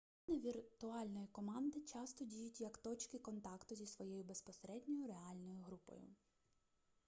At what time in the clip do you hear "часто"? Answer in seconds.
1.81-2.25